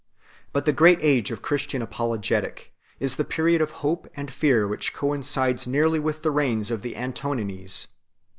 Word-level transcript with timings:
But 0.51 0.65
the 0.65 0.73
great 0.73 0.97
age 1.03 1.29
of 1.29 1.43
Christian 1.43 1.79
Apologetic 1.79 2.73
is 2.99 3.17
the 3.17 3.23
period 3.23 3.61
of 3.61 3.69
hope 3.85 4.09
and 4.15 4.33
fear 4.33 4.67
which 4.67 4.95
coincides 4.95 5.67
nearly 5.67 5.99
with 5.99 6.23
the 6.23 6.31
reigns 6.31 6.71
of 6.71 6.81
the 6.81 6.95
Antonines. 6.97 7.85